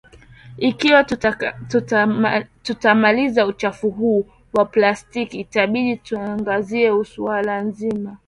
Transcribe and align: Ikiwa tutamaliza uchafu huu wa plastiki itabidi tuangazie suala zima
Ikiwa 0.57 1.03
tutamaliza 2.63 3.45
uchafu 3.47 3.89
huu 3.91 4.25
wa 4.53 4.65
plastiki 4.65 5.39
itabidi 5.39 5.97
tuangazie 5.97 7.03
suala 7.05 7.69
zima 7.69 8.17